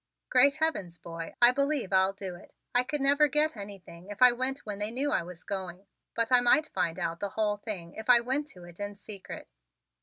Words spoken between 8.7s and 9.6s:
in secret.